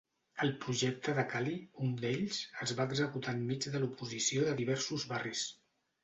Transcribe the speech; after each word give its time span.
El 0.43 0.51
projecte 0.61 1.13
de 1.17 1.23
Kali, 1.33 1.51
un 1.87 1.91
d'ells, 1.99 2.39
es 2.65 2.73
va 2.79 2.87
executar 2.89 3.33
enmig 3.39 3.67
de 3.75 3.81
l'oposició 3.83 4.47
de 4.47 4.55
diversos 4.63 5.05
barris. 5.13 5.45